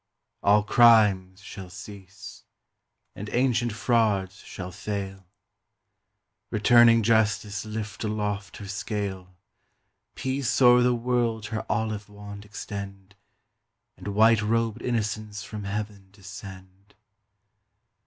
[0.41, 2.43] All crimes shall cease,
[3.15, 5.27] and ancient frauds shall fail;
[6.49, 9.35] Returning Justice lift aloft her scale;
[10.15, 13.13] Peace o'er the world her olive wand extend,
[13.95, 16.95] And white robed Innocence from Heaven descend.